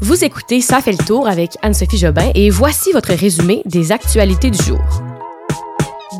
Vous 0.00 0.24
écoutez 0.24 0.60
Ça 0.60 0.80
fait 0.80 0.92
le 0.92 1.04
tour 1.04 1.26
avec 1.26 1.56
Anne-Sophie 1.62 1.98
Jobin 1.98 2.30
et 2.36 2.50
voici 2.50 2.92
votre 2.92 3.12
résumé 3.12 3.62
des 3.64 3.90
actualités 3.90 4.50
du 4.50 4.62
jour. 4.62 4.78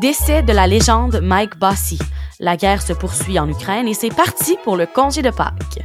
Décès 0.01 0.43
de 0.43 0.51
la 0.51 0.67
légende 0.67 1.21
Mike 1.23 1.57
Bossy. 1.57 1.97
La 2.41 2.57
guerre 2.57 2.81
se 2.81 2.91
poursuit 2.91 3.39
en 3.39 3.47
Ukraine 3.47 3.87
et 3.87 3.93
c'est 3.93 4.13
parti 4.13 4.57
pour 4.65 4.75
le 4.75 4.85
congé 4.85 5.21
de 5.21 5.29
Pâques. 5.29 5.79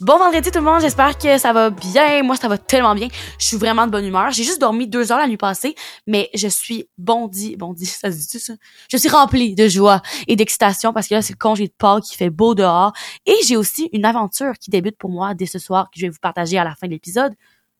Bon 0.00 0.18
vendredi 0.18 0.50
tout 0.50 0.58
le 0.58 0.64
monde, 0.66 0.82
j'espère 0.82 1.16
que 1.16 1.38
ça 1.38 1.54
va 1.54 1.70
bien. 1.70 2.22
Moi, 2.22 2.36
ça 2.36 2.48
va 2.48 2.58
tellement 2.58 2.94
bien. 2.94 3.08
Je 3.38 3.46
suis 3.46 3.56
vraiment 3.56 3.86
de 3.86 3.90
bonne 3.90 4.04
humeur. 4.04 4.30
J'ai 4.30 4.44
juste 4.44 4.60
dormi 4.60 4.86
deux 4.86 5.10
heures 5.10 5.16
la 5.16 5.26
nuit 5.26 5.38
passée, 5.38 5.74
mais 6.06 6.28
je 6.34 6.48
suis 6.48 6.86
bondi, 6.98 7.56
bondi, 7.56 7.86
ça 7.86 8.12
se 8.12 8.18
dit 8.18 8.38
ça? 8.38 8.52
Je 8.90 8.98
suis 8.98 9.08
remplie 9.08 9.54
de 9.54 9.68
joie 9.68 10.02
et 10.28 10.36
d'excitation 10.36 10.92
parce 10.92 11.08
que 11.08 11.14
là, 11.14 11.22
c'est 11.22 11.32
le 11.32 11.38
congé 11.38 11.66
de 11.66 11.72
Pâques 11.72 12.04
qui 12.04 12.14
fait 12.14 12.28
beau 12.28 12.54
dehors. 12.54 12.92
Et 13.24 13.36
j'ai 13.46 13.56
aussi 13.56 13.88
une 13.94 14.04
aventure 14.04 14.52
qui 14.60 14.68
débute 14.68 14.98
pour 14.98 15.08
moi 15.08 15.32
dès 15.32 15.46
ce 15.46 15.58
soir 15.58 15.86
que 15.86 15.98
je 15.98 16.04
vais 16.04 16.10
vous 16.10 16.20
partager 16.20 16.58
à 16.58 16.64
la 16.64 16.74
fin 16.74 16.88
de 16.88 16.92
l'épisode. 16.92 17.32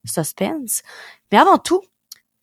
Suspense. 0.06 0.80
Mais 1.30 1.36
avant 1.36 1.58
tout, 1.58 1.82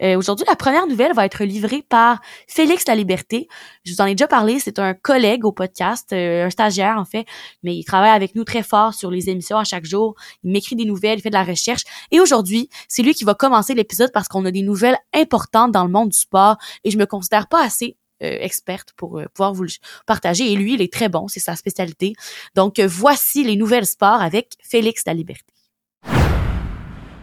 euh, 0.02 0.18
Aujourd'hui, 0.18 0.46
la 0.48 0.56
première 0.56 0.88
nouvelle 0.88 1.14
va 1.14 1.26
être 1.26 1.44
livrée 1.44 1.84
par 1.88 2.22
Félix 2.48 2.86
La 2.88 2.96
Liberté. 2.96 3.48
Je 3.84 3.94
vous 3.94 4.02
en 4.02 4.06
ai 4.06 4.16
déjà 4.16 4.28
parlé, 4.28 4.60
c'est 4.60 4.80
un 4.80 4.94
collègue 4.94 5.46
au 5.46 5.52
podcast, 5.52 6.12
euh, 6.14 6.46
un 6.46 6.50
stagiaire 6.50 6.98
en 6.98 7.06
fait, 7.06 7.26
mais 7.62 7.76
il 7.76 7.84
travaille 7.84 8.12
avec 8.12 8.36
nous 8.36 8.44
très 8.44 8.64
fort 8.64 8.94
sur 8.94 9.12
les 9.12 9.30
émissions 9.30 9.58
à 9.58 9.64
chaque 9.64 9.86
jour. 9.86 10.16
Il 10.44 10.52
m'écrit 10.52 10.76
des 10.76 10.86
nouvelles, 10.86 11.20
il 11.20 11.22
fait 11.22 11.30
de 11.30 11.36
la 11.36 11.44
recherche. 11.44 11.84
Et 12.12 12.20
aujourd'hui, 12.20 12.70
c'est 12.88 13.04
lui 13.04 13.14
qui 13.14 13.24
va 13.24 13.36
commencer 13.36 13.74
l'épisode 13.74 14.12
parce 14.12 14.28
qu'on 14.28 14.46
a 14.46 14.52
des 14.52 14.64
nouvelles 14.64 14.98
importantes 15.14 15.72
dans 15.72 15.84
le 15.84 15.92
monde 15.92 16.10
du 16.10 16.18
sport 16.18 16.58
et 16.84 16.92
je 16.92 16.98
me 16.98 17.06
considère 17.06 17.48
pas 17.48 17.64
assez 17.64 17.98
euh, 18.24 18.38
experte 18.40 18.94
pour 18.98 19.22
pouvoir 19.34 19.54
vous 19.54 19.64
le 19.64 19.70
partager. 20.06 20.52
Et 20.52 20.56
lui, 20.56 20.74
il 20.74 20.82
est 20.82 20.92
très 20.92 21.10
bon, 21.10 21.28
c'est 21.28 21.40
sa 21.40 21.56
spécialité. 21.56 22.14
Donc, 22.56 22.80
voici 22.80 23.44
les 23.44 23.56
nouvelles 23.56 23.86
sports 23.86 24.22
avec 24.22 24.54
Félix 24.62 25.04
La 25.06 25.14
Liberté. 25.14 25.53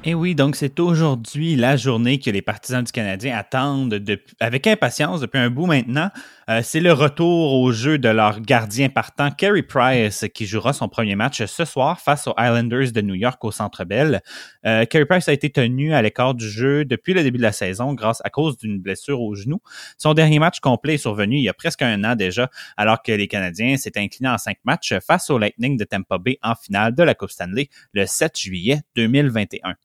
Et 0.02 0.14
oui, 0.14 0.34
donc 0.34 0.56
c'est 0.56 0.80
aujourd'hui 0.80 1.56
la 1.56 1.76
journée 1.76 2.18
que 2.18 2.30
les 2.30 2.40
partisans 2.40 2.82
du 2.82 2.90
Canadien 2.90 3.36
attendent 3.36 4.02
avec 4.40 4.66
impatience 4.66 5.20
depuis 5.20 5.38
un 5.38 5.50
bout 5.50 5.66
maintenant. 5.66 6.10
Euh, 6.50 6.62
c'est 6.64 6.80
le 6.80 6.92
retour 6.92 7.54
au 7.54 7.70
jeu 7.70 7.96
de 7.96 8.08
leur 8.08 8.40
gardien 8.40 8.88
partant, 8.88 9.30
Carey 9.30 9.62
Price, 9.62 10.24
qui 10.34 10.46
jouera 10.46 10.72
son 10.72 10.88
premier 10.88 11.14
match 11.14 11.44
ce 11.44 11.64
soir 11.64 12.00
face 12.00 12.26
aux 12.26 12.34
Islanders 12.36 12.90
de 12.90 13.00
New 13.02 13.14
York 13.14 13.44
au 13.44 13.52
Centre 13.52 13.84
Bell. 13.84 14.20
Euh, 14.66 14.84
Carey 14.84 15.06
Price 15.06 15.28
a 15.28 15.32
été 15.32 15.50
tenu 15.50 15.94
à 15.94 16.02
l'écart 16.02 16.34
du 16.34 16.48
jeu 16.48 16.84
depuis 16.84 17.14
le 17.14 17.22
début 17.22 17.38
de 17.38 17.44
la 17.44 17.52
saison 17.52 17.94
grâce 17.94 18.20
à 18.24 18.30
cause 18.30 18.56
d'une 18.56 18.80
blessure 18.80 19.20
au 19.20 19.36
genou. 19.36 19.60
Son 19.96 20.12
dernier 20.12 20.40
match 20.40 20.58
complet 20.58 20.94
est 20.94 20.98
survenu 20.98 21.36
il 21.36 21.42
y 21.42 21.48
a 21.48 21.54
presque 21.54 21.82
un 21.82 22.02
an 22.02 22.16
déjà, 22.16 22.50
alors 22.76 23.00
que 23.00 23.12
les 23.12 23.28
Canadiens 23.28 23.76
s'étaient 23.76 24.00
inclinés 24.00 24.30
en 24.30 24.38
cinq 24.38 24.58
matchs 24.64 24.94
face 25.06 25.30
au 25.30 25.38
Lightning 25.38 25.76
de 25.76 25.84
Tampa 25.84 26.18
Bay 26.18 26.38
en 26.42 26.56
finale 26.56 26.96
de 26.96 27.04
la 27.04 27.14
Coupe 27.14 27.30
Stanley 27.30 27.68
le 27.92 28.06
7 28.06 28.36
juillet 28.36 28.80
2021. 28.96 29.76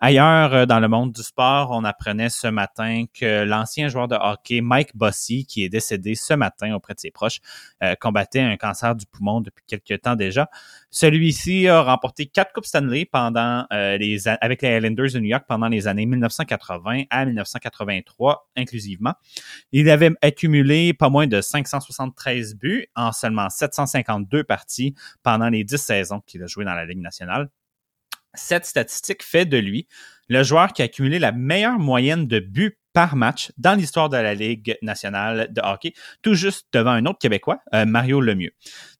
Ailleurs 0.00 0.54
euh, 0.54 0.64
dans 0.64 0.78
le 0.78 0.86
monde 0.86 1.10
du 1.10 1.22
sport, 1.24 1.70
on 1.72 1.82
apprenait 1.82 2.28
ce 2.28 2.46
matin 2.46 3.06
que 3.12 3.42
l'ancien 3.42 3.88
joueur 3.88 4.06
de 4.06 4.14
hockey 4.14 4.60
Mike 4.60 4.96
Bossy, 4.96 5.44
qui 5.44 5.64
est 5.64 5.68
décédé 5.68 6.14
ce 6.14 6.34
matin 6.34 6.72
auprès 6.72 6.94
de 6.94 7.00
ses 7.00 7.10
proches, 7.10 7.40
euh, 7.82 7.96
combattait 7.96 8.40
un 8.40 8.56
cancer 8.56 8.94
du 8.94 9.06
poumon 9.06 9.40
depuis 9.40 9.64
quelques 9.66 10.00
temps 10.02 10.14
déjà. 10.14 10.48
Celui-ci 10.90 11.66
a 11.66 11.82
remporté 11.82 12.26
quatre 12.26 12.52
coupes 12.52 12.66
Stanley 12.66 13.06
pendant 13.06 13.66
euh, 13.72 13.98
les 13.98 14.28
avec 14.28 14.62
les 14.62 14.76
Islanders 14.76 15.10
de 15.14 15.18
New 15.18 15.30
York 15.30 15.46
pendant 15.48 15.66
les 15.66 15.88
années 15.88 16.06
1980 16.06 17.02
à 17.10 17.24
1983 17.24 18.50
inclusivement. 18.56 19.14
Il 19.72 19.90
avait 19.90 20.12
accumulé 20.22 20.92
pas 20.94 21.08
moins 21.08 21.26
de 21.26 21.40
573 21.40 22.54
buts 22.54 22.86
en 22.94 23.10
seulement 23.10 23.50
752 23.50 24.44
parties 24.44 24.94
pendant 25.24 25.48
les 25.48 25.64
10 25.64 25.76
saisons 25.76 26.20
qu'il 26.24 26.40
a 26.44 26.46
joué 26.46 26.64
dans 26.64 26.74
la 26.74 26.86
Ligue 26.86 27.00
nationale. 27.00 27.48
Cette 28.38 28.64
statistique 28.66 29.22
fait 29.22 29.46
de 29.46 29.58
lui 29.58 29.86
le 30.28 30.42
joueur 30.42 30.72
qui 30.72 30.82
a 30.82 30.84
accumulé 30.84 31.18
la 31.18 31.32
meilleure 31.32 31.78
moyenne 31.78 32.26
de 32.26 32.38
buts 32.38 32.78
par 32.92 33.16
match 33.16 33.52
dans 33.58 33.74
l'histoire 33.74 34.08
de 34.08 34.16
la 34.16 34.34
Ligue 34.34 34.76
nationale 34.82 35.52
de 35.52 35.60
hockey, 35.62 35.92
tout 36.22 36.34
juste 36.34 36.66
devant 36.72 36.90
un 36.90 37.06
autre 37.06 37.18
Québécois, 37.18 37.60
euh, 37.74 37.86
Mario 37.86 38.20
Lemieux. 38.20 38.50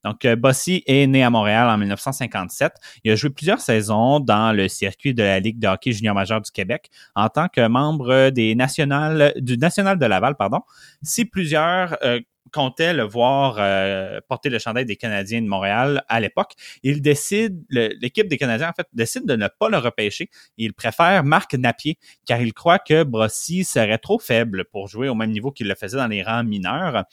Donc, 0.05 0.23
euh, 0.23 0.35
Bossy 0.35 0.83
est 0.85 1.05
né 1.05 1.23
à 1.23 1.29
Montréal 1.29 1.67
en 1.69 1.77
1957. 1.77 2.71
Il 3.03 3.11
a 3.11 3.15
joué 3.15 3.29
plusieurs 3.29 3.59
saisons 3.59 4.19
dans 4.19 4.55
le 4.55 4.67
circuit 4.69 5.13
de 5.13 5.23
la 5.23 5.39
Ligue 5.39 5.59
de 5.59 5.67
hockey 5.67 5.91
junior 5.91 6.15
majeur 6.15 6.39
du 6.39 6.49
Québec 6.51 6.89
en 7.15 7.27
tant 7.29 7.49
que 7.49 7.67
membre 7.67 8.29
des 8.29 8.55
nationales, 8.55 9.33
du 9.37 9.57
National 9.57 9.99
de 9.99 10.05
Laval, 10.05 10.35
pardon. 10.35 10.61
Si 11.01 11.25
plusieurs 11.25 11.97
euh, 12.03 12.21
comptait 12.49 12.93
le 12.93 13.03
voir 13.03 13.55
euh, 13.59 14.19
porter 14.27 14.49
le 14.49 14.59
chandail 14.59 14.85
des 14.85 14.95
Canadiens 14.95 15.41
de 15.41 15.47
Montréal 15.47 16.03
à 16.07 16.19
l'époque. 16.19 16.53
Il 16.83 17.01
décide, 17.01 17.63
l'équipe 17.69 18.27
des 18.27 18.37
Canadiens, 18.37 18.69
en 18.69 18.73
fait, 18.73 18.87
décide 18.93 19.25
de 19.25 19.35
ne 19.35 19.47
pas 19.47 19.69
le 19.69 19.77
repêcher. 19.77 20.29
Il 20.57 20.73
préfère 20.73 21.23
Marc 21.23 21.53
Napier, 21.53 21.97
car 22.25 22.41
il 22.41 22.53
croit 22.53 22.79
que 22.79 23.03
Brossy 23.03 23.63
serait 23.63 23.97
trop 23.97 24.19
faible 24.19 24.65
pour 24.65 24.87
jouer 24.87 25.09
au 25.09 25.15
même 25.15 25.31
niveau 25.31 25.51
qu'il 25.51 25.67
le 25.67 25.75
faisait 25.75 25.97
dans 25.97 26.07
les 26.07 26.23
rangs 26.23 26.43
mineurs. 26.43 27.05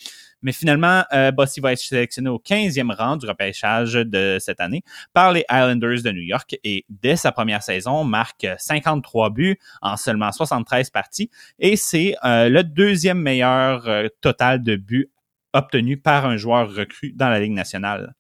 Mais 0.43 0.53
finalement, 0.53 1.03
euh, 1.13 1.33
Bossy 1.33 1.61
va 1.61 1.73
être 1.73 1.81
sélectionné 1.81 2.29
au 2.29 2.39
15e 2.39 2.95
rang 2.95 3.17
du 3.17 3.27
repêchage 3.27 3.95
de 3.95 4.37
cette 4.39 4.61
année 4.61 4.83
par 5.13 5.33
les 5.33 5.45
Islanders 5.51 6.03
de 6.03 6.13
New 6.13 6.23
York 6.23 6.57
et 6.63 6.85
dès 6.89 7.17
sa 7.17 7.33
première 7.33 7.63
saison 7.63 8.05
marque 8.05 8.47
53 8.59 9.31
buts 9.31 9.59
en 9.83 9.97
seulement 9.97 10.31
73 10.31 10.91
parties 10.91 11.31
et 11.59 11.77
c'est 11.77 12.15
euh, 12.25 12.49
le 12.49 12.63
deuxième 12.63 13.21
meilleur 13.21 13.89
total 14.21 14.63
de 14.63 14.77
buts 14.77 15.11
obtenu 15.57 15.97
par 15.97 16.27
un 16.27 16.37
joueur 16.37 16.73
recru 16.73 17.13
dans 17.15 17.29
la 17.29 17.41
Ligue 17.41 17.53
nationale. 17.53 18.15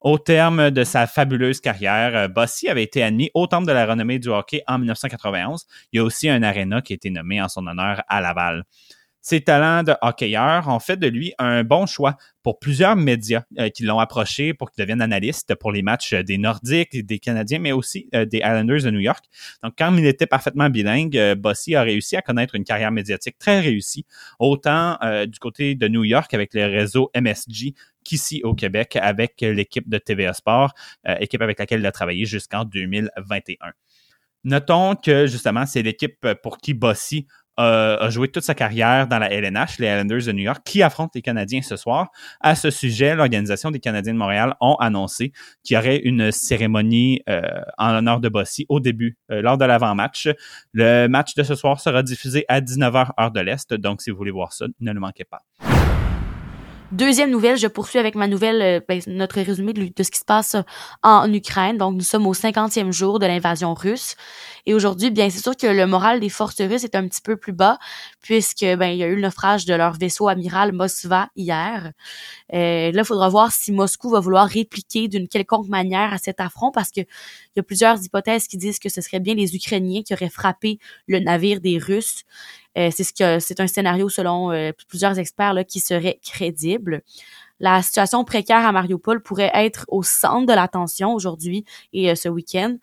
Au 0.00 0.16
terme 0.16 0.70
de 0.70 0.84
sa 0.84 1.08
fabuleuse 1.08 1.60
carrière, 1.60 2.14
euh, 2.14 2.28
Bossy 2.28 2.68
avait 2.68 2.84
été 2.84 3.02
admis 3.02 3.30
au 3.34 3.48
Temple 3.48 3.66
de 3.66 3.72
la 3.72 3.84
renommée 3.84 4.20
du 4.20 4.28
hockey 4.28 4.62
en 4.68 4.78
1991. 4.78 5.66
Il 5.92 5.96
y 5.96 6.00
a 6.00 6.04
aussi 6.04 6.28
un 6.28 6.44
aréna 6.44 6.82
qui 6.82 6.92
a 6.92 6.96
été 6.96 7.10
nommé 7.10 7.42
en 7.42 7.48
son 7.48 7.66
honneur 7.66 8.02
à 8.08 8.20
Laval. 8.20 8.62
Ses 9.20 9.40
talents 9.40 9.82
de 9.82 9.94
hockeyeur 10.00 10.68
ont 10.68 10.78
fait 10.78 10.96
de 10.96 11.08
lui 11.08 11.32
un 11.38 11.64
bon 11.64 11.86
choix 11.86 12.16
pour 12.42 12.58
plusieurs 12.58 12.96
médias 12.96 13.42
euh, 13.58 13.68
qui 13.68 13.82
l'ont 13.82 13.98
approché 13.98 14.54
pour 14.54 14.70
qu'il 14.70 14.82
devienne 14.82 15.02
analyste 15.02 15.54
pour 15.56 15.72
les 15.72 15.82
matchs 15.82 16.14
des 16.14 16.38
Nordiques, 16.38 17.04
des 17.04 17.18
Canadiens, 17.18 17.58
mais 17.58 17.72
aussi 17.72 18.08
euh, 18.14 18.24
des 18.24 18.38
Islanders 18.38 18.84
de 18.84 18.90
New 18.90 19.00
York. 19.00 19.24
Donc, 19.62 19.74
quand 19.76 19.94
il 19.96 20.06
était 20.06 20.26
parfaitement 20.26 20.70
bilingue, 20.70 21.16
euh, 21.18 21.34
Bossy 21.34 21.74
a 21.74 21.82
réussi 21.82 22.16
à 22.16 22.22
connaître 22.22 22.54
une 22.54 22.64
carrière 22.64 22.92
médiatique 22.92 23.36
très 23.38 23.60
réussie, 23.60 24.06
autant 24.38 24.96
du 25.26 25.38
côté 25.38 25.74
de 25.74 25.88
New 25.88 26.04
York 26.04 26.32
avec 26.32 26.54
le 26.54 26.64
réseau 26.64 27.10
MSG 27.14 27.74
qu'ici 28.04 28.40
au 28.44 28.54
Québec 28.54 28.96
avec 29.00 29.34
l'équipe 29.40 29.88
de 29.88 29.98
TVA 29.98 30.32
Sport, 30.32 30.72
équipe 31.20 31.42
avec 31.42 31.58
laquelle 31.58 31.80
il 31.80 31.86
a 31.86 31.92
travaillé 31.92 32.24
jusqu'en 32.24 32.64
2021. 32.64 33.56
Notons 34.44 34.96
que 34.96 35.26
justement, 35.26 35.66
c'est 35.66 35.82
l'équipe 35.82 36.26
pour 36.42 36.58
qui 36.58 36.74
Bossy 36.74 37.26
a 37.58 38.10
joué 38.10 38.28
toute 38.28 38.44
sa 38.44 38.54
carrière 38.54 39.06
dans 39.06 39.18
la 39.18 39.32
LNH, 39.32 39.78
les 39.78 39.88
Islanders 39.88 40.24
de 40.26 40.32
New 40.32 40.44
York, 40.44 40.62
qui 40.64 40.82
affrontent 40.82 41.12
les 41.14 41.22
Canadiens 41.22 41.62
ce 41.62 41.76
soir. 41.76 42.08
À 42.40 42.54
ce 42.54 42.70
sujet, 42.70 43.14
l'Organisation 43.14 43.70
des 43.70 43.80
Canadiens 43.80 44.14
de 44.14 44.18
Montréal 44.18 44.54
ont 44.60 44.76
annoncé 44.76 45.32
qu'il 45.62 45.74
y 45.74 45.78
aurait 45.78 45.98
une 45.98 46.30
cérémonie 46.32 47.20
euh, 47.28 47.42
en 47.76 47.92
l'honneur 47.92 48.20
de 48.20 48.28
Bossy 48.28 48.66
au 48.68 48.80
début, 48.80 49.16
euh, 49.30 49.42
lors 49.42 49.58
de 49.58 49.64
l'avant-match. 49.64 50.28
Le 50.72 51.06
match 51.08 51.34
de 51.34 51.42
ce 51.42 51.54
soir 51.54 51.80
sera 51.80 52.02
diffusé 52.02 52.44
à 52.48 52.60
19h 52.60 53.10
heure 53.18 53.30
de 53.30 53.40
l'Est, 53.40 53.74
donc 53.74 54.02
si 54.02 54.10
vous 54.10 54.16
voulez 54.16 54.30
voir 54.30 54.52
ça, 54.52 54.66
ne 54.80 54.92
le 54.92 55.00
manquez 55.00 55.24
pas. 55.24 55.42
Deuxième 56.90 57.30
nouvelle, 57.30 57.58
je 57.58 57.66
poursuis 57.66 57.98
avec 57.98 58.14
ma 58.14 58.28
nouvelle, 58.28 58.62
euh, 58.62 58.80
ben, 58.88 58.98
notre 59.08 59.42
résumé 59.42 59.74
de, 59.74 59.90
de, 59.94 60.02
ce 60.02 60.10
qui 60.10 60.18
se 60.18 60.24
passe 60.24 60.56
en 61.02 61.30
Ukraine. 61.30 61.76
Donc, 61.76 61.94
nous 61.94 62.00
sommes 62.00 62.26
au 62.26 62.32
50e 62.32 62.92
jour 62.92 63.18
de 63.18 63.26
l'invasion 63.26 63.74
russe. 63.74 64.16
Et 64.68 64.74
aujourd'hui, 64.74 65.10
bien, 65.10 65.30
c'est 65.30 65.40
sûr 65.42 65.56
que 65.56 65.66
le 65.66 65.86
moral 65.86 66.20
des 66.20 66.28
forces 66.28 66.60
russes 66.60 66.84
est 66.84 66.94
un 66.94 67.08
petit 67.08 67.22
peu 67.22 67.36
plus 67.38 67.54
bas, 67.54 67.78
puisque, 68.20 68.66
ben, 68.66 68.88
il 68.88 68.98
y 68.98 69.02
a 69.02 69.06
eu 69.06 69.14
le 69.14 69.22
naufrage 69.22 69.64
de 69.64 69.72
leur 69.72 69.94
vaisseau 69.94 70.28
amiral 70.28 70.72
Moskva 70.72 71.30
hier. 71.36 71.92
Euh, 72.52 72.92
là, 72.92 73.00
il 73.00 73.04
faudra 73.06 73.30
voir 73.30 73.50
si 73.50 73.72
Moscou 73.72 74.10
va 74.10 74.20
vouloir 74.20 74.46
répliquer 74.46 75.08
d'une 75.08 75.26
quelconque 75.26 75.68
manière 75.68 76.12
à 76.12 76.18
cet 76.18 76.38
affront, 76.38 76.70
parce 76.70 76.90
que 76.90 77.00
il 77.00 77.56
y 77.56 77.60
a 77.60 77.62
plusieurs 77.62 78.04
hypothèses 78.04 78.46
qui 78.46 78.58
disent 78.58 78.78
que 78.78 78.90
ce 78.90 79.00
serait 79.00 79.20
bien 79.20 79.34
les 79.34 79.56
Ukrainiens 79.56 80.02
qui 80.02 80.12
auraient 80.12 80.28
frappé 80.28 80.78
le 81.06 81.18
navire 81.20 81.62
des 81.62 81.78
Russes. 81.78 82.24
Euh, 82.76 82.90
c'est 82.92 83.60
un 83.60 83.66
scénario 83.68 84.10
selon 84.10 84.52
euh, 84.52 84.72
plusieurs 84.86 85.18
experts 85.18 85.54
qui 85.66 85.80
serait 85.80 86.20
crédible. 86.22 87.00
La 87.60 87.82
situation 87.82 88.24
précaire 88.24 88.64
à 88.64 88.72
Mariupol 88.72 89.22
pourrait 89.22 89.50
être 89.54 89.84
au 89.88 90.02
centre 90.02 90.46
de 90.46 90.52
l'attention 90.52 91.12
aujourd'hui 91.12 91.64
et 91.92 92.10
euh, 92.10 92.14
ce 92.14 92.28
week-end. 92.28 92.76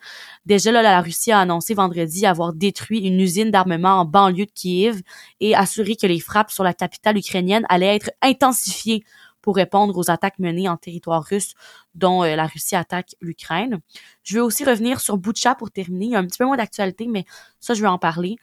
Déjà, 0.44 0.70
la 0.70 1.00
Russie 1.00 1.32
a 1.32 1.40
annoncé 1.40 1.74
vendredi 1.74 2.26
avoir 2.26 2.52
détruit 2.52 3.00
une 3.00 3.20
usine 3.20 3.50
d'armement 3.50 4.00
en 4.00 4.04
banlieue 4.04 4.46
de 4.46 4.50
Kiev 4.54 5.00
et 5.40 5.54
assuré 5.54 5.96
que 5.96 6.06
les 6.06 6.20
frappes 6.20 6.50
sur 6.50 6.64
la 6.64 6.74
capitale 6.74 7.16
ukrainienne 7.16 7.64
allaient 7.68 7.96
être 7.96 8.10
intensifiées 8.22 9.04
pour 9.40 9.54
répondre 9.54 9.96
aux 9.96 10.10
attaques 10.10 10.40
menées 10.40 10.68
en 10.68 10.76
territoire 10.76 11.22
russe 11.22 11.54
dont 11.94 12.24
la 12.24 12.46
Russie 12.46 12.74
attaque 12.74 13.14
l'Ukraine. 13.20 13.78
Je 14.24 14.38
veux 14.38 14.42
aussi 14.42 14.64
revenir 14.64 15.00
sur 15.00 15.18
Butcha 15.18 15.54
pour 15.54 15.70
terminer. 15.70 16.06
Il 16.06 16.10
y 16.10 16.16
a 16.16 16.18
un 16.18 16.26
petit 16.26 16.38
peu 16.38 16.46
moins 16.46 16.56
d'actualité, 16.56 17.06
mais 17.06 17.24
ça, 17.60 17.72
je 17.72 17.80
vais 17.80 17.86
en 17.86 17.96
parler. 17.96 18.38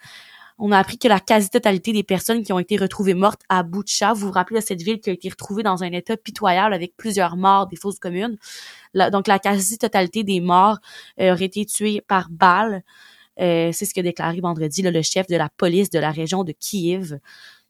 On 0.59 0.71
a 0.71 0.77
appris 0.77 0.97
que 0.97 1.07
la 1.07 1.19
quasi-totalité 1.19 1.93
des 1.93 2.03
personnes 2.03 2.43
qui 2.43 2.53
ont 2.53 2.59
été 2.59 2.77
retrouvées 2.77 3.13
mortes 3.13 3.41
à 3.49 3.63
Boucha, 3.63 4.13
vous 4.13 4.27
vous 4.27 4.31
rappelez 4.31 4.59
de 4.59 4.65
cette 4.65 4.81
ville 4.81 4.99
qui 4.99 5.09
a 5.09 5.13
été 5.13 5.29
retrouvée 5.29 5.63
dans 5.63 5.83
un 5.83 5.91
état 5.91 6.15
pitoyable 6.17 6.73
avec 6.73 6.95
plusieurs 6.95 7.35
morts, 7.35 7.67
des 7.67 7.75
fausses 7.75 7.99
communes. 7.99 8.37
donc 8.93 9.27
la 9.27 9.39
quasi-totalité 9.39 10.23
des 10.23 10.39
morts 10.39 10.77
euh, 11.19 11.33
auraient 11.33 11.45
été 11.45 11.65
tuées 11.65 12.01
par 12.01 12.29
balles. 12.29 12.83
Euh, 13.39 13.71
c'est 13.73 13.85
ce 13.85 13.93
que 13.93 14.01
déclaré 14.01 14.39
vendredi 14.41 14.83
le 14.83 15.01
chef 15.01 15.27
de 15.27 15.35
la 15.35 15.49
police 15.49 15.89
de 15.89 15.99
la 15.99 16.11
région 16.11 16.43
de 16.43 16.51
Kiev. 16.51 17.17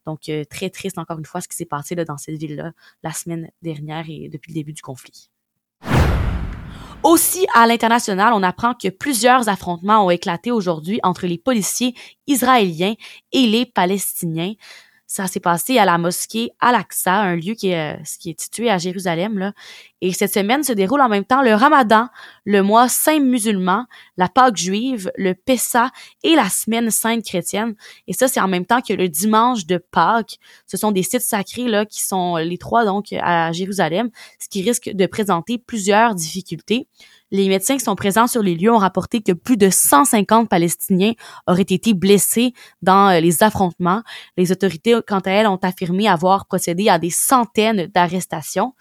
Donc 0.05 0.27
euh, 0.27 0.43
très 0.43 0.69
triste 0.69 0.97
encore 0.97 1.19
une 1.19 1.25
fois 1.25 1.39
ce 1.39 1.47
qui 1.47 1.55
s'est 1.55 1.65
passé 1.65 1.95
là, 1.95 2.03
dans 2.03 2.17
cette 2.17 2.35
ville-là 2.35 2.73
la 3.03 3.11
semaine 3.11 3.49
dernière 3.61 4.05
et 4.09 4.27
depuis 4.29 4.51
le 4.51 4.55
début 4.55 4.73
du 4.73 4.81
conflit. 4.81 5.29
Aussi, 7.03 7.45
à 7.53 7.67
l'international, 7.67 8.31
on 8.33 8.43
apprend 8.43 8.73
que 8.73 8.87
plusieurs 8.87 9.49
affrontements 9.49 10.05
ont 10.05 10.09
éclaté 10.09 10.51
aujourd'hui 10.51 11.01
entre 11.03 11.27
les 11.27 11.37
policiers 11.37 11.93
israéliens 12.27 12.93
et 13.33 13.45
les 13.45 13.65
Palestiniens. 13.65 14.53
Ça 15.05 15.27
s'est 15.27 15.41
passé 15.41 15.77
à 15.77 15.85
la 15.85 15.97
mosquée 15.97 16.51
Al-Aqsa, 16.61 17.13
un 17.13 17.35
lieu 17.35 17.55
qui 17.55 17.69
est, 17.69 17.99
euh, 17.99 18.33
situé 18.37 18.69
à 18.69 18.77
Jérusalem. 18.77 19.37
Là. 19.37 19.53
Et 19.99 20.13
cette 20.13 20.33
semaine 20.33 20.63
se 20.63 20.71
déroule 20.71 21.01
en 21.01 21.09
même 21.09 21.25
temps 21.25 21.41
le 21.41 21.53
Ramadan, 21.53 22.07
le 22.45 22.61
mois 22.61 22.89
saint 22.89 23.19
musulman, 23.19 23.85
la 24.17 24.29
Pâque 24.29 24.57
juive, 24.57 25.11
le 25.15 25.33
Pessa 25.33 25.91
et 26.23 26.35
la 26.35 26.49
semaine 26.49 26.91
sainte 26.91 27.23
chrétienne. 27.23 27.75
Et 28.07 28.13
ça, 28.13 28.27
c'est 28.27 28.39
en 28.39 28.47
même 28.47 28.65
temps 28.65 28.81
que 28.81 28.93
le 28.93 29.09
dimanche 29.09 29.65
de 29.65 29.77
Pâques. 29.77 30.37
Ce 30.67 30.77
sont 30.77 30.91
des 30.91 31.03
sites 31.03 31.21
sacrés 31.21 31.67
là 31.67 31.85
qui 31.85 32.03
sont 32.03 32.37
les 32.37 32.57
trois 32.57 32.85
donc 32.85 33.13
à 33.13 33.51
Jérusalem, 33.51 34.09
ce 34.39 34.49
qui 34.49 34.61
risque 34.61 34.89
de 34.93 35.05
présenter 35.05 35.57
plusieurs 35.57 36.15
difficultés. 36.15 36.87
Les 37.33 37.47
médecins 37.47 37.77
qui 37.77 37.83
sont 37.83 37.95
présents 37.95 38.27
sur 38.27 38.43
les 38.43 38.53
lieux 38.53 38.71
ont 38.71 38.77
rapporté 38.77 39.21
que 39.21 39.31
plus 39.31 39.57
de 39.57 39.71
150 39.71 40.47
Palestiniens 40.47 41.13
auraient 41.47 41.61
été 41.61 41.95
blessés 41.95 42.53
dans 42.83 43.09
euh, 43.09 43.19
les 43.21 43.41
affrontements. 43.41 44.03
Les 44.37 44.51
autorités, 44.51 44.99
quant 45.07 45.19
à 45.19 45.31
elles, 45.31 45.47
ont 45.47 45.59
affirmé 45.63 46.07
avoir 46.07 46.45
procédé 46.45 46.89
à 46.89 46.99
des 46.99 47.09
centaines 47.09 47.87
d'arrestations. 47.87 48.75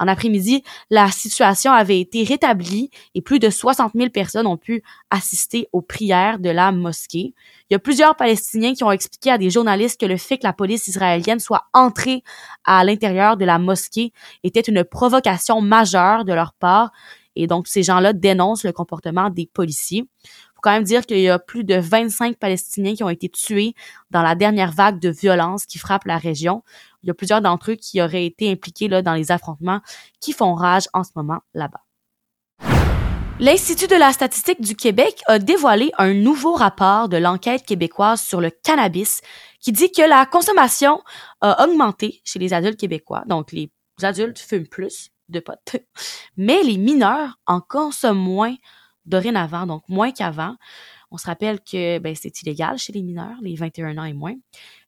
En 0.00 0.08
après-midi, 0.08 0.64
la 0.90 1.08
situation 1.10 1.72
avait 1.72 2.00
été 2.00 2.24
rétablie 2.24 2.90
et 3.14 3.22
plus 3.22 3.38
de 3.38 3.48
60 3.48 3.92
000 3.94 4.10
personnes 4.10 4.46
ont 4.46 4.56
pu 4.56 4.82
assister 5.10 5.68
aux 5.72 5.82
prières 5.82 6.38
de 6.40 6.50
la 6.50 6.72
mosquée. 6.72 7.32
Il 7.70 7.74
y 7.74 7.76
a 7.76 7.78
plusieurs 7.78 8.16
Palestiniens 8.16 8.74
qui 8.74 8.82
ont 8.82 8.90
expliqué 8.90 9.30
à 9.30 9.38
des 9.38 9.50
journalistes 9.50 10.00
que 10.00 10.06
le 10.06 10.16
fait 10.16 10.38
que 10.38 10.46
la 10.46 10.52
police 10.52 10.88
israélienne 10.88 11.38
soit 11.38 11.66
entrée 11.72 12.24
à 12.64 12.84
l'intérieur 12.84 13.36
de 13.36 13.44
la 13.44 13.58
mosquée 13.58 14.12
était 14.42 14.60
une 14.60 14.84
provocation 14.84 15.60
majeure 15.60 16.24
de 16.24 16.32
leur 16.32 16.54
part 16.54 16.90
et 17.36 17.46
donc, 17.46 17.66
ces 17.66 17.82
gens-là 17.82 18.12
dénoncent 18.12 18.64
le 18.64 18.72
comportement 18.72 19.30
des 19.30 19.46
policiers. 19.52 20.06
Quand 20.64 20.72
même 20.72 20.82
dire 20.82 21.04
qu'il 21.04 21.20
y 21.20 21.28
a 21.28 21.38
plus 21.38 21.62
de 21.62 21.74
25 21.74 22.38
Palestiniens 22.38 22.94
qui 22.94 23.04
ont 23.04 23.10
été 23.10 23.28
tués 23.28 23.74
dans 24.10 24.22
la 24.22 24.34
dernière 24.34 24.72
vague 24.72 24.98
de 24.98 25.10
violence 25.10 25.66
qui 25.66 25.78
frappe 25.78 26.06
la 26.06 26.16
région. 26.16 26.62
Il 27.02 27.08
y 27.08 27.10
a 27.10 27.14
plusieurs 27.14 27.42
d'entre 27.42 27.72
eux 27.72 27.74
qui 27.74 28.00
auraient 28.00 28.24
été 28.24 28.50
impliqués 28.50 28.88
là, 28.88 29.02
dans 29.02 29.12
les 29.12 29.30
affrontements 29.30 29.82
qui 30.22 30.32
font 30.32 30.54
rage 30.54 30.88
en 30.94 31.04
ce 31.04 31.10
moment 31.16 31.40
là-bas. 31.52 31.82
L'Institut 33.40 33.88
de 33.88 33.96
la 33.96 34.12
statistique 34.12 34.62
du 34.62 34.74
Québec 34.74 35.20
a 35.26 35.38
dévoilé 35.38 35.92
un 35.98 36.14
nouveau 36.14 36.54
rapport 36.54 37.10
de 37.10 37.18
l'enquête 37.18 37.66
québécoise 37.66 38.22
sur 38.22 38.40
le 38.40 38.48
cannabis 38.48 39.20
qui 39.60 39.70
dit 39.70 39.92
que 39.92 40.00
la 40.00 40.24
consommation 40.24 41.02
a 41.42 41.62
augmenté 41.62 42.22
chez 42.24 42.38
les 42.38 42.54
adultes 42.54 42.80
québécois. 42.80 43.24
Donc, 43.26 43.52
les 43.52 43.70
adultes 44.02 44.38
fument 44.38 44.68
plus, 44.68 45.10
de 45.28 45.40
potes. 45.40 45.76
Mais 46.38 46.62
les 46.62 46.78
mineurs 46.78 47.38
en 47.46 47.60
consomment 47.60 48.18
moins 48.18 48.54
dorénavant, 49.06 49.66
donc 49.66 49.82
moins 49.88 50.10
qu'avant. 50.10 50.56
On 51.10 51.16
se 51.16 51.26
rappelle 51.26 51.60
que 51.60 52.00
ben, 52.00 52.16
c'est 52.20 52.42
illégal 52.42 52.76
chez 52.76 52.92
les 52.92 53.02
mineurs, 53.02 53.36
les 53.40 53.54
21 53.54 53.98
ans 53.98 54.04
et 54.04 54.12
moins. 54.12 54.34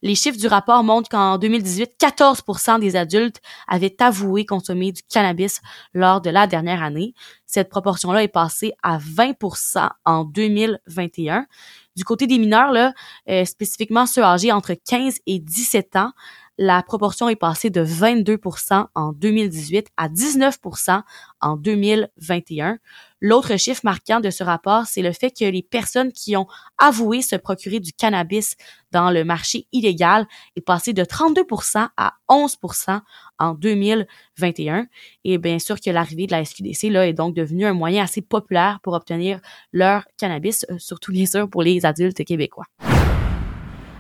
Les 0.03 0.17
chiffres 0.17 0.39
du 0.39 0.49
rapport 0.49 0.83
montrent 0.83 1.09
qu'en 1.09 1.39
2018, 1.39 1.93
14% 2.01 2.81
des 2.81 2.97
adultes 2.97 3.41
avaient 3.69 3.95
avoué 4.01 4.45
consommer 4.45 4.91
du 4.91 5.03
cannabis 5.03 5.61
lors 5.95 6.21
de 6.21 6.31
la 6.31 6.49
dernière 6.49 6.83
année. 6.83 7.15
Cette 7.47 7.69
proportion-là 7.69 8.25
est 8.25 8.29
passée 8.29 8.73
à 8.83 8.99
20% 8.99 9.89
en 10.05 10.25
2021. 10.25 11.47
Du 11.95 12.05
côté 12.05 12.27
des 12.27 12.39
mineurs, 12.39 12.73
là, 12.73 12.93
euh, 13.29 13.45
spécifiquement 13.45 14.07
ceux 14.07 14.23
âgés 14.25 14.51
entre 14.51 14.75
15 14.75 15.21
et 15.27 15.39
17 15.39 15.95
ans, 15.95 16.11
la 16.59 16.83
proportion 16.83 17.29
est 17.29 17.37
passée 17.37 17.71
de 17.71 17.85
22% 17.85 18.87
en 18.95 19.13
2018 19.13 19.89
à 19.97 20.09
19% 20.09 21.03
en 21.41 21.57
2021. 21.57 22.79
L'autre 23.21 23.57
chiffre 23.57 23.81
marquant 23.85 24.21
de 24.21 24.31
ce 24.31 24.45
rapport, 24.45 24.87
c'est 24.87 25.03
le 25.03 25.13
fait 25.13 25.31
que 25.31 25.45
les 25.45 25.63
personnes 25.63 26.13
qui 26.13 26.37
ont 26.37 26.47
avoué 26.79 27.23
se 27.23 27.37
procurer 27.37 27.81
du 27.81 27.93
cannabis 27.93 28.57
dans 28.93 29.11
le 29.11 29.25
marché 29.25 29.67
illégal 29.73 30.27
est 30.55 30.61
passé 30.61 30.93
de 30.93 31.03
32% 31.03 31.89
à 31.97 32.15
11% 32.29 33.01
en 33.39 33.55
2021. 33.55 34.87
Et 35.25 35.39
bien 35.39 35.59
sûr 35.59 35.81
que 35.81 35.91
l'arrivée 35.91 36.27
de 36.27 36.33
la 36.33 36.45
SQDC 36.45 36.91
là, 36.91 37.07
est 37.07 37.13
donc 37.13 37.35
devenue 37.35 37.67
un 37.67 37.75
moyen 37.75 38.05
assez 38.05 38.23
populaire 38.23 38.81
pour 38.83 38.95
obtenir 38.95 39.41
leur 39.73 40.05
cannabis, 40.19 40.65
euh, 40.71 40.79
surtout 40.79 41.13
bien 41.13 41.27
sûr 41.27 41.49
pour 41.49 41.63
les 41.63 41.85
adultes 41.85 42.25
québécois. 42.25 42.67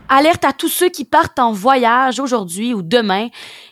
Alerte 0.08 0.44
à 0.44 0.52
tous 0.52 0.68
ceux 0.68 0.88
qui 0.88 1.04
partent 1.04 1.40
en 1.40 1.50
voyage 1.50 2.20
aujourd'hui 2.20 2.74
ou 2.74 2.82
demain 2.82 3.28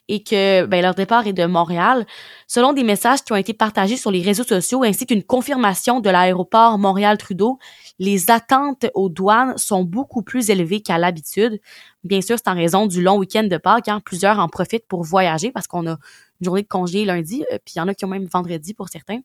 et 0.08 0.24
que 0.24 0.66
ben, 0.66 0.82
leur 0.82 0.94
départ 0.96 1.28
est 1.28 1.32
de 1.32 1.46
Montréal. 1.46 2.06
Selon 2.48 2.72
des 2.72 2.82
messages 2.82 3.22
qui 3.22 3.32
ont 3.32 3.36
été 3.36 3.54
partagés 3.54 3.96
sur 3.96 4.10
les 4.10 4.20
réseaux 4.20 4.42
sociaux 4.42 4.82
ainsi 4.82 5.06
qu'une 5.06 5.22
confirmation 5.22 6.00
de 6.00 6.10
l'aéroport 6.10 6.76
Montréal-Trudeau, 6.78 7.58
les 8.00 8.32
attentes 8.32 8.86
aux 8.94 9.08
douanes 9.08 9.56
sont 9.56 9.84
beaucoup 9.84 10.22
plus 10.22 10.50
élevées 10.50 10.80
qu'à 10.80 10.98
l'habitude. 10.98 11.60
Bien 12.02 12.20
sûr, 12.20 12.36
c'est 12.36 12.50
en 12.50 12.54
raison 12.54 12.86
du 12.86 13.00
long 13.00 13.16
week-end 13.16 13.44
de 13.44 13.56
Pâques. 13.56 13.88
Hein. 13.88 14.00
Plusieurs 14.04 14.40
en 14.40 14.48
profitent 14.48 14.88
pour 14.88 15.04
voyager 15.04 15.52
parce 15.52 15.68
qu'on 15.68 15.86
a 15.86 15.92
une 16.40 16.44
journée 16.44 16.62
de 16.62 16.68
congé 16.68 17.04
lundi, 17.04 17.44
euh, 17.52 17.58
puis 17.64 17.74
il 17.76 17.78
y 17.78 17.80
en 17.80 17.86
a 17.86 17.94
qui 17.94 18.04
ont 18.04 18.08
même 18.08 18.26
vendredi 18.26 18.74
pour 18.74 18.88
certains. 18.88 19.20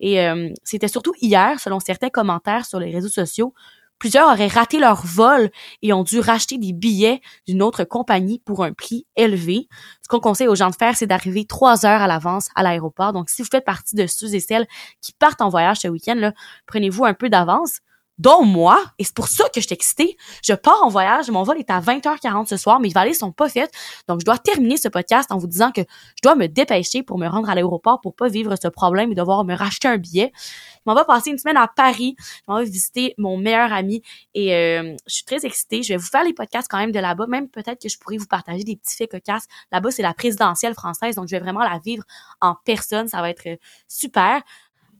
Et 0.00 0.20
euh, 0.20 0.50
c'était 0.64 0.88
surtout 0.88 1.14
hier, 1.22 1.58
selon 1.58 1.80
certains 1.80 2.10
commentaires 2.10 2.66
sur 2.66 2.78
les 2.78 2.90
réseaux 2.90 3.08
sociaux, 3.08 3.54
Plusieurs 4.02 4.32
auraient 4.32 4.48
raté 4.48 4.80
leur 4.80 5.06
vol 5.06 5.48
et 5.80 5.92
ont 5.92 6.02
dû 6.02 6.18
racheter 6.18 6.58
des 6.58 6.72
billets 6.72 7.20
d'une 7.46 7.62
autre 7.62 7.84
compagnie 7.84 8.40
pour 8.40 8.64
un 8.64 8.72
prix 8.72 9.06
élevé. 9.14 9.68
Ce 10.02 10.08
qu'on 10.08 10.18
conseille 10.18 10.48
aux 10.48 10.56
gens 10.56 10.70
de 10.70 10.74
faire, 10.74 10.96
c'est 10.96 11.06
d'arriver 11.06 11.44
trois 11.44 11.86
heures 11.86 12.02
à 12.02 12.08
l'avance 12.08 12.48
à 12.56 12.64
l'aéroport. 12.64 13.12
Donc, 13.12 13.30
si 13.30 13.42
vous 13.42 13.48
faites 13.48 13.64
partie 13.64 13.94
de 13.94 14.08
ceux 14.08 14.34
et 14.34 14.40
celles 14.40 14.66
qui 15.00 15.12
partent 15.12 15.40
en 15.40 15.50
voyage 15.50 15.76
ce 15.76 15.86
week-end, 15.86 16.32
prenez-vous 16.66 17.04
un 17.04 17.14
peu 17.14 17.28
d'avance 17.28 17.78
dont 18.18 18.44
moi, 18.44 18.82
et 18.98 19.04
c'est 19.04 19.14
pour 19.14 19.28
ça 19.28 19.44
que 19.44 19.60
je 19.60 19.66
suis 19.66 19.74
excitée, 19.74 20.16
je 20.42 20.52
pars 20.52 20.82
en 20.82 20.88
voyage, 20.88 21.30
mon 21.30 21.42
vol 21.42 21.58
est 21.58 21.70
à 21.70 21.80
20h40 21.80 22.46
ce 22.46 22.56
soir, 22.56 22.78
mes 22.80 22.90
valises 22.90 23.18
sont 23.18 23.32
pas 23.32 23.48
faites, 23.48 23.72
donc 24.08 24.20
je 24.20 24.24
dois 24.24 24.38
terminer 24.38 24.76
ce 24.76 24.88
podcast 24.88 25.32
en 25.32 25.38
vous 25.38 25.46
disant 25.46 25.72
que 25.72 25.80
je 25.80 26.22
dois 26.22 26.34
me 26.34 26.46
dépêcher 26.46 27.02
pour 27.02 27.18
me 27.18 27.26
rendre 27.26 27.48
à 27.48 27.54
l'aéroport 27.54 28.00
pour 28.00 28.14
pas 28.14 28.28
vivre 28.28 28.54
ce 28.60 28.68
problème 28.68 29.12
et 29.12 29.14
devoir 29.14 29.44
me 29.44 29.54
racheter 29.54 29.88
un 29.88 29.96
billet. 29.96 30.32
Je 30.34 30.80
m'en 30.86 30.94
vais 30.94 31.04
passer 31.04 31.30
une 31.30 31.38
semaine 31.38 31.56
à 31.56 31.68
Paris, 31.68 32.16
je 32.18 32.52
m'en 32.52 32.58
vais 32.58 32.64
visiter 32.64 33.14
mon 33.18 33.36
meilleur 33.36 33.72
ami 33.72 34.02
et 34.34 34.54
euh, 34.54 34.94
je 35.06 35.14
suis 35.14 35.24
très 35.24 35.44
excitée, 35.46 35.82
je 35.82 35.94
vais 35.94 35.98
vous 35.98 36.06
faire 36.06 36.24
les 36.24 36.34
podcasts 36.34 36.68
quand 36.70 36.78
même 36.78 36.92
de 36.92 37.00
là-bas, 37.00 37.26
même 37.28 37.48
peut-être 37.48 37.80
que 37.80 37.88
je 37.88 37.98
pourrais 37.98 38.18
vous 38.18 38.26
partager 38.26 38.64
des 38.64 38.76
petits 38.76 38.96
faits 38.96 39.10
cocasses. 39.10 39.46
Là-bas, 39.70 39.90
c'est 39.90 40.02
la 40.02 40.14
présidentielle 40.14 40.74
française, 40.74 41.16
donc 41.16 41.28
je 41.28 41.36
vais 41.36 41.40
vraiment 41.40 41.62
la 41.62 41.78
vivre 41.78 42.04
en 42.40 42.56
personne, 42.64 43.08
ça 43.08 43.20
va 43.20 43.30
être 43.30 43.46
euh, 43.46 43.56
super. 43.88 44.42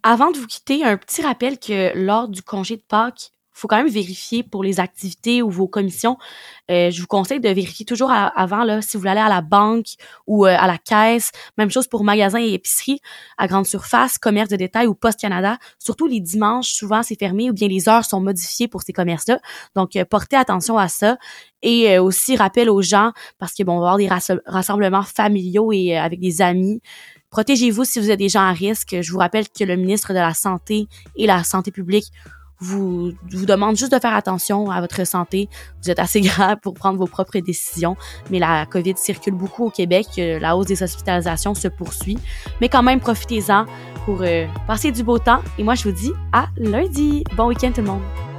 Avant 0.05 0.33
de 0.33 0.39
vous 0.39 0.49
quitter, 0.49 0.85
un 0.85 0.97
petit 0.97 1.23
rappel 1.23 1.59
que 1.61 1.97
lors 1.97 2.29
du 2.29 2.43
congé 2.43 2.77
de 2.77 2.83
Pâques, 2.83 3.31
faut 3.55 3.69
quand 3.69 3.77
même 3.77 3.89
vérifier 3.89 4.43
pour 4.43 4.65
les 4.65 4.81
activités 4.81 5.43
ou 5.43 5.51
vos 5.51 5.69
commissions. 5.69 6.17
Euh, 6.71 6.91
je 6.91 7.01
vous 7.01 7.07
conseille 7.07 7.39
de 7.39 7.49
vérifier 7.49 7.87
toujours 7.87 8.11
avant 8.11 8.65
là, 8.65 8.83
si 8.83 8.97
vous 8.97 9.01
voulez 9.01 9.13
aller 9.13 9.21
à 9.21 9.29
la 9.29 9.43
banque 9.43 9.87
ou 10.27 10.47
euh, 10.47 10.57
à 10.59 10.67
la 10.67 10.79
caisse. 10.79 11.31
Même 11.59 11.71
chose 11.71 11.87
pour 11.87 12.03
magasins 12.03 12.41
et 12.41 12.55
épiceries 12.55 12.99
à 13.39 13.47
grande 13.47 13.67
surface, 13.67 14.19
commerce 14.19 14.49
de 14.49 14.57
détail 14.57 14.89
ou 14.89 14.95
Poste 14.95 15.21
Canada. 15.21 15.59
Surtout 15.79 16.07
les 16.07 16.19
dimanches, 16.19 16.73
souvent 16.73 17.05
c'est 17.05 17.19
fermé 17.19 17.51
ou 17.51 17.53
bien 17.53 17.69
les 17.69 17.89
heures 17.89 18.05
sont 18.05 18.21
modifiées 18.21 18.67
pour 18.67 18.83
ces 18.83 18.93
commerces-là. 18.93 19.39
Donc 19.77 19.95
euh, 19.95 20.05
portez 20.05 20.37
attention 20.37 20.79
à 20.79 20.89
ça. 20.89 21.19
Et 21.65 21.97
aussi 22.01 22.35
rappel 22.35 22.69
aux 22.69 22.83
gens 22.83 23.13
parce 23.39 23.55
que 23.55 23.63
bon, 23.63 23.75
on 23.75 23.81
va 23.81 23.93
avoir 23.93 23.97
des 23.99 24.41
rassemblements 24.47 25.05
familiaux 25.05 25.71
et 25.71 25.97
avec 25.97 26.19
des 26.19 26.43
amis. 26.43 26.81
Protégez-vous 27.33 27.85
si 27.85 27.99
vous 27.99 28.11
êtes 28.11 28.19
des 28.19 28.29
gens 28.29 28.43
à 28.43 28.53
risque. 28.53 28.97
Je 29.01 29.11
vous 29.11 29.19
rappelle 29.19 29.49
que 29.49 29.65
le 29.65 29.77
ministre 29.77 30.12
de 30.12 30.19
la 30.19 30.35
Santé 30.35 30.87
et 31.17 31.27
la 31.27 31.43
Santé 31.43 31.71
publique 31.71 32.12
vous, 32.61 33.12
vous 33.33 33.47
demande 33.47 33.77
juste 33.77 33.93
de 33.93 33.99
faire 33.99 34.15
attention 34.15 34.71
à 34.71 34.81
votre 34.81 35.05
santé. 35.07 35.49
Vous 35.83 35.91
êtes 35.91 35.99
assez 35.99 36.21
grave 36.29 36.59
pour 36.62 36.75
prendre 36.75 36.99
vos 36.99 37.07
propres 37.07 37.39
décisions, 37.39 37.97
mais 38.31 38.39
la 38.39 38.67
COVID 38.67 38.95
circule 38.97 39.35
beaucoup 39.35 39.67
au 39.67 39.71
Québec. 39.71 40.07
La 40.17 40.57
hausse 40.57 40.67
des 40.67 40.83
hospitalisations 40.83 41.55
se 41.55 41.69
poursuit. 41.69 42.19
Mais 42.61 42.69
quand 42.69 42.83
même, 42.83 43.01
profitez-en 43.01 43.67
pour 44.05 44.23
euh, 44.23 44.47
passer 44.67 44.93
du 44.93 45.03
beau 45.03 45.19
temps. 45.19 45.43
Et 45.59 45.65
moi, 45.65 45.75
je 45.75 45.85
vous 45.85 45.93
dis 45.93 46.12
à 46.33 46.47
lundi. 46.57 47.25
Bon 47.37 47.49
week-end 47.49 47.73
tout 47.73 47.81
le 47.81 47.89
monde. 47.89 48.32